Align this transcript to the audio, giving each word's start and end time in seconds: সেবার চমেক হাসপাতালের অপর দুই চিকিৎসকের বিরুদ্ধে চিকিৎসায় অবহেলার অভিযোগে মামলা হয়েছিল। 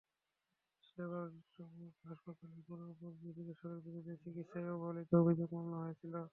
সেবার 0.83 1.27
চমেক 1.51 1.93
হাসপাতালের 2.03 2.59
অপর 2.59 2.77
দুই 3.15 3.31
চিকিৎসকের 3.37 3.79
বিরুদ্ধে 3.85 4.13
চিকিৎসায় 4.23 4.73
অবহেলার 4.75 5.19
অভিযোগে 5.21 5.55
মামলা 5.55 5.77
হয়েছিল। 5.83 6.13